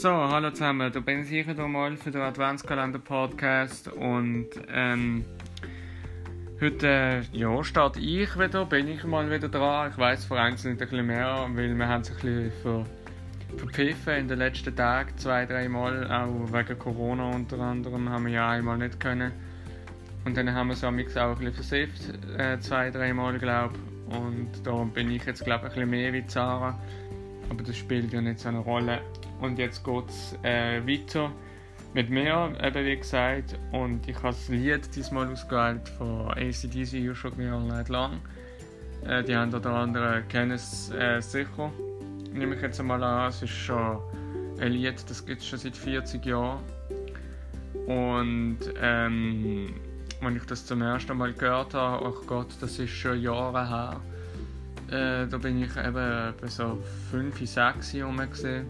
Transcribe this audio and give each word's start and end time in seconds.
So, 0.00 0.10
hallo 0.10 0.52
zusammen, 0.52 0.92
da 0.92 1.00
bin 1.00 1.22
ich 1.22 1.28
hier 1.28 1.44
mal 1.66 1.96
für 1.96 2.12
den 2.12 2.20
Adventskalender-Podcast 2.20 3.88
und 3.88 4.46
ähm, 4.72 5.24
heute 6.60 7.22
ja, 7.32 7.64
starte 7.64 7.98
ich 7.98 8.38
wieder, 8.38 8.64
bin 8.64 8.86
ich 8.86 9.02
mal 9.02 9.28
wieder 9.28 9.48
dran. 9.48 9.90
Ich 9.90 9.98
weiß 9.98 10.26
vereinzelt 10.26 10.74
ein 10.74 10.78
bisschen 10.78 11.04
mehr, 11.04 11.48
weil 11.52 11.74
wir 11.74 11.88
haben 11.88 12.02
es 12.02 12.10
ein 12.10 12.14
bisschen 12.14 12.52
ver 12.62 12.86
verpfiffen 13.56 14.14
in 14.14 14.28
den 14.28 14.38
letzten 14.38 14.76
Tagen, 14.76 15.18
zwei, 15.18 15.46
drei 15.46 15.68
Mal, 15.68 16.08
auch 16.08 16.52
wegen 16.52 16.78
Corona 16.78 17.30
unter 17.30 17.58
anderem, 17.58 18.08
haben 18.08 18.26
wir 18.26 18.34
ja 18.34 18.50
einmal 18.50 18.78
nicht 18.78 19.00
können. 19.00 19.32
Und 20.24 20.36
dann 20.36 20.54
haben 20.54 20.68
wir 20.68 20.74
es 20.74 20.84
auch 20.84 20.90
ein 20.90 20.96
bisschen 20.96 21.52
versifft, 21.52 22.02
äh, 22.38 22.56
zwei, 22.60 22.90
drei 22.90 23.12
Mal 23.12 23.36
glaube 23.40 23.74
ich. 23.74 24.16
Und 24.16 24.50
da 24.62 24.84
bin 24.84 25.10
ich 25.10 25.24
jetzt 25.24 25.44
glaube 25.44 25.66
ich 25.66 25.72
ein 25.72 25.74
bisschen 25.74 25.90
mehr 25.90 26.12
wie 26.12 26.24
Zara. 26.24 26.78
Aber 27.50 27.64
das 27.64 27.76
spielt 27.76 28.12
ja 28.12 28.20
nicht 28.20 28.38
so 28.38 28.48
eine 28.48 28.58
Rolle. 28.58 29.00
Und 29.40 29.58
jetzt 29.58 29.84
geht 29.84 30.08
es 30.08 30.38
äh, 30.42 30.80
weiter 30.86 31.30
mit 31.94 32.10
mir, 32.10 32.52
eben 32.62 32.84
wie 32.84 32.96
gesagt. 32.96 33.58
Und 33.72 34.08
ich 34.08 34.16
habe 34.16 34.28
das 34.28 34.48
Lied 34.48 34.94
diesmal 34.94 35.30
ausgewählt 35.30 35.88
von 35.96 36.30
ACDC, 36.30 36.94
You 36.94 37.14
Shook 37.14 37.36
Me 37.36 37.52
All 37.52 37.62
Night 37.62 37.88
Long. 37.88 38.20
Äh, 39.06 39.22
die 39.22 39.34
einen 39.34 39.54
oder 39.54 39.70
anderen 39.70 40.26
kennen 40.28 40.52
es 40.52 40.90
äh, 40.90 41.20
sicher. 41.20 41.72
Nehme 42.32 42.56
ich 42.56 42.62
jetzt 42.62 42.80
einmal 42.80 43.02
an, 43.02 43.28
es 43.28 43.42
ist 43.42 43.50
schon 43.50 43.98
ein 44.60 44.72
Lied, 44.72 45.08
das 45.08 45.24
gibt 45.24 45.40
es 45.40 45.46
schon 45.46 45.58
seit 45.58 45.76
40 45.76 46.24
Jahren. 46.26 46.60
Und 47.86 48.58
ähm, 48.80 49.74
wenn 50.20 50.36
ich 50.36 50.44
das 50.44 50.66
zum 50.66 50.82
ersten 50.82 51.16
Mal 51.16 51.32
gehört 51.32 51.74
habe, 51.74 52.06
ach 52.06 52.26
Gott, 52.26 52.48
das 52.60 52.78
ist 52.78 52.90
schon 52.90 53.20
Jahre 53.20 53.68
her. 53.68 54.00
Äh, 54.90 55.26
da 55.28 55.38
bin 55.38 55.62
ich 55.62 55.76
eben 55.76 56.34
so 56.48 56.78
5, 57.10 57.48
6 57.48 57.92
Jahre 57.92 58.26
gesehen. 58.26 58.66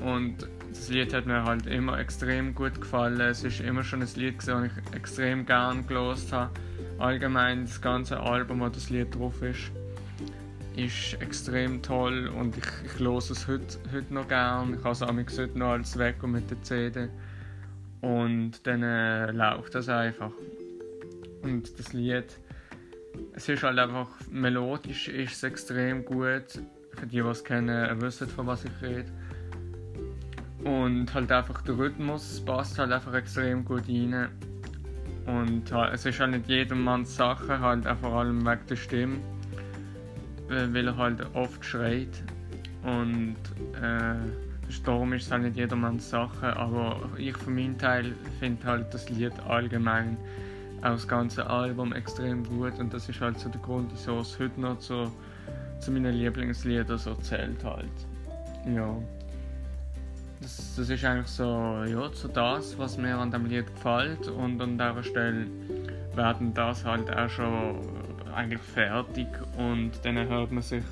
Und 0.00 0.46
das 0.68 0.88
Lied 0.90 1.14
hat 1.14 1.26
mir 1.26 1.44
halt 1.44 1.66
immer 1.66 1.98
extrem 1.98 2.54
gut 2.54 2.80
gefallen. 2.80 3.20
Es 3.20 3.44
ist 3.44 3.60
immer 3.60 3.82
schon 3.82 4.02
ein 4.02 4.08
Lied, 4.16 4.36
das 4.38 4.48
ich 4.48 4.94
extrem 4.94 5.46
gern 5.46 5.86
gelost 5.86 6.32
habe. 6.32 6.50
Allgemein 6.98 7.62
das 7.62 7.80
ganze 7.80 8.20
Album, 8.20 8.60
wo 8.60 8.68
das 8.68 8.90
Lied 8.90 9.14
drauf 9.14 9.42
ist, 9.42 9.70
ist 10.76 11.20
extrem 11.20 11.82
toll 11.82 12.28
und 12.28 12.56
ich, 12.56 12.64
ich 12.84 12.98
höre 13.00 13.16
es 13.16 13.48
heute, 13.48 13.78
heute 13.92 14.12
noch 14.12 14.28
gern. 14.28 14.74
Ich 14.74 14.84
habe 14.84 15.22
es 15.26 15.38
heute 15.38 15.58
noch 15.58 15.70
als 15.70 15.98
weg 15.98 16.22
mit 16.22 16.50
der 16.50 16.62
CD. 16.62 17.08
Und 18.02 18.66
dann 18.66 18.82
äh, 18.82 19.30
läuft 19.32 19.74
das 19.74 19.88
einfach. 19.88 20.32
Und 21.42 21.78
das 21.78 21.92
Lied, 21.92 22.38
es 23.32 23.48
ist 23.48 23.62
halt 23.62 23.78
einfach 23.78 24.08
melodisch, 24.30 25.08
ist 25.08 25.32
es 25.32 25.42
extrem 25.42 26.04
gut. 26.04 26.60
Für 26.92 27.06
die, 27.06 27.20
die 27.22 27.28
es 27.28 27.44
kennen, 27.44 28.00
wissen, 28.00 28.28
von 28.28 28.46
was 28.46 28.64
ich 28.64 28.82
rede. 28.82 29.10
Und 30.66 31.14
halt 31.14 31.30
einfach 31.30 31.62
der 31.62 31.78
Rhythmus 31.78 32.44
passt 32.44 32.76
halt 32.80 32.90
einfach 32.90 33.14
extrem 33.14 33.64
gut 33.64 33.88
rein. 33.88 34.28
Und 35.24 35.70
halt, 35.70 35.94
es 35.94 36.04
ist 36.06 36.18
halt 36.18 36.32
nicht 36.32 36.48
jedermanns 36.48 37.14
Sache, 37.14 37.60
halt 37.60 37.86
auch 37.86 37.96
vor 37.98 38.14
allem 38.14 38.44
wegen 38.44 38.66
der 38.68 38.74
Stimme. 38.74 39.18
Weil 40.48 40.88
er 40.88 40.96
halt 40.96 41.24
oft 41.34 41.64
schreit. 41.64 42.20
Und 42.82 43.36
äh, 43.80 44.72
Sturm 44.72 45.12
ist 45.12 45.30
halt 45.30 45.44
nicht 45.44 45.56
jedermanns 45.56 46.10
Sache, 46.10 46.56
aber 46.56 47.10
ich 47.16 47.36
für 47.36 47.50
meinen 47.50 47.78
Teil 47.78 48.16
finde 48.40 48.66
halt 48.66 48.92
das 48.92 49.08
Lied 49.08 49.38
allgemein 49.48 50.16
auch 50.82 50.90
das 50.90 51.06
ganze 51.06 51.48
Album 51.48 51.92
extrem 51.92 52.44
gut 52.44 52.78
und 52.78 52.92
das 52.92 53.08
ist 53.08 53.20
halt 53.20 53.38
so 53.38 53.48
der 53.48 53.60
Grund, 53.60 53.90
wieso 53.92 54.20
es 54.20 54.38
heute 54.38 54.60
noch 54.60 54.78
zu, 54.78 55.10
zu 55.80 55.90
meinen 55.90 56.14
Lieblingsliedern 56.14 56.98
so 56.98 57.14
zählt 57.14 57.62
halt. 57.64 57.88
Ja 58.66 58.96
das, 60.40 60.76
das 60.76 60.90
ist 60.90 61.04
eigentlich 61.04 61.26
so, 61.26 61.84
ja, 61.86 62.10
so 62.12 62.28
das, 62.28 62.78
was 62.78 62.96
mir 62.96 63.16
an 63.16 63.30
dem 63.30 63.46
Lied 63.46 63.66
gefällt 63.74 64.28
und 64.28 64.60
an 64.60 64.78
dieser 64.78 65.02
Stelle 65.02 65.46
werden 66.14 66.54
das 66.54 66.84
halt 66.84 67.10
auch 67.14 67.28
schon 67.28 67.76
eigentlich 68.34 68.60
fertig 68.60 69.28
und 69.56 69.92
dann 70.02 70.16
hört 70.28 70.52
man 70.52 70.62
sich 70.62 70.84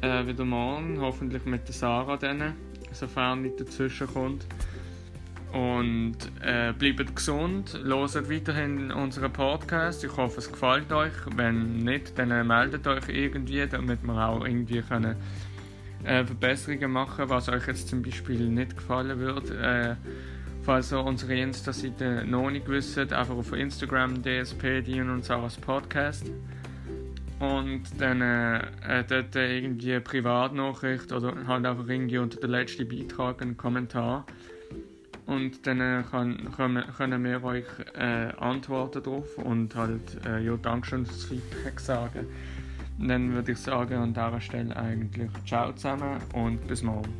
äh, 0.00 0.26
wieder 0.26 0.44
morgen, 0.44 1.00
hoffentlich 1.00 1.44
mit 1.44 1.66
der 1.66 1.74
Sarah 1.74 2.16
dann, 2.16 2.54
sofern 2.92 3.42
nicht 3.42 3.60
dazwischen 3.60 4.06
kommt. 4.06 4.46
Und 5.52 6.16
äh, 6.42 6.72
bleibt 6.72 7.14
gesund, 7.14 7.78
hört 7.84 8.28
weiterhin 8.28 8.90
unseren 8.90 9.32
Podcast. 9.32 10.02
Ich 10.02 10.16
hoffe, 10.16 10.38
es 10.38 10.50
gefällt 10.50 10.92
euch. 10.92 11.12
Wenn 11.36 11.76
nicht, 11.76 12.18
dann 12.18 12.44
meldet 12.48 12.88
euch 12.88 13.08
irgendwie, 13.08 13.64
damit 13.68 14.02
wir 14.02 14.14
auch 14.14 14.44
irgendwie 14.44 14.82
können 14.82 15.14
äh, 16.04 16.24
Verbesserungen 16.24 16.90
machen, 16.90 17.28
was 17.28 17.48
euch 17.48 17.66
jetzt 17.66 17.88
zum 17.88 18.02
Beispiel 18.02 18.48
nicht 18.48 18.76
gefallen 18.76 19.18
würde. 19.18 19.58
Äh, 19.58 19.96
falls 20.62 20.92
ihr 20.92 21.04
unsere 21.04 21.34
Insta-Seite 21.34 22.24
noch 22.26 22.50
nicht 22.50 22.68
wisst, 22.68 22.98
einfach 22.98 23.34
auf 23.34 23.52
Instagram 23.52 24.22
DSP, 24.22 24.82
Dion 24.82 25.10
und 25.10 25.24
Sarahs 25.24 25.56
Podcast. 25.56 26.30
Und 27.40 27.82
dann 27.98 28.20
äh, 28.20 28.58
äh, 28.86 29.04
dort 29.06 29.34
irgendwie 29.34 29.92
eine 29.92 30.00
Privatnachricht 30.00 31.12
oder 31.12 31.34
halt 31.46 31.66
einfach 31.66 31.88
irgendwie 31.88 32.18
unter 32.18 32.40
den 32.40 32.50
letzten 32.50 32.88
Beitrag 32.88 33.42
einen 33.42 33.56
Kommentar. 33.56 34.24
Und 35.26 35.66
dann 35.66 35.80
äh, 35.80 36.04
kann, 36.10 36.52
können, 36.54 36.84
können 36.96 37.24
wir 37.24 37.42
euch 37.44 37.64
äh, 37.98 38.32
antworten 38.38 39.02
darauf 39.02 39.38
und 39.38 39.74
halt 39.74 40.24
äh, 40.26 40.44
ja, 40.44 40.56
Dankeschön 40.56 41.06
fürs 41.06 41.24
Feedback 41.24 41.80
sagen 41.80 42.26
und 42.98 43.08
dann 43.08 43.32
würde 43.32 43.52
ich 43.52 43.58
sagen, 43.58 43.94
an 43.94 44.14
dieser 44.14 44.40
Stelle 44.40 44.76
eigentlich 44.76 45.30
ciao 45.46 45.72
zusammen 45.72 46.18
und 46.32 46.66
bis 46.66 46.82
morgen. 46.82 47.12